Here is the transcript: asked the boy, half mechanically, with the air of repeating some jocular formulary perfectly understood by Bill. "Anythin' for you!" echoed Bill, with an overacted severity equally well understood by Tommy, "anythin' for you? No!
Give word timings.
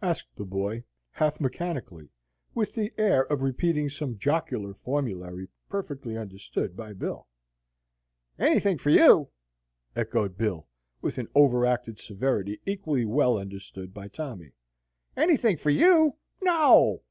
asked 0.00 0.34
the 0.36 0.46
boy, 0.46 0.82
half 1.10 1.38
mechanically, 1.42 2.08
with 2.54 2.72
the 2.72 2.90
air 2.96 3.30
of 3.30 3.42
repeating 3.42 3.90
some 3.90 4.16
jocular 4.16 4.72
formulary 4.72 5.46
perfectly 5.68 6.16
understood 6.16 6.74
by 6.74 6.94
Bill. 6.94 7.26
"Anythin' 8.38 8.78
for 8.78 8.88
you!" 8.88 9.28
echoed 9.94 10.38
Bill, 10.38 10.66
with 11.02 11.18
an 11.18 11.28
overacted 11.34 11.98
severity 11.98 12.58
equally 12.64 13.04
well 13.04 13.36
understood 13.36 13.92
by 13.92 14.08
Tommy, 14.08 14.52
"anythin' 15.18 15.58
for 15.58 15.68
you? 15.68 16.14
No! 16.40 17.02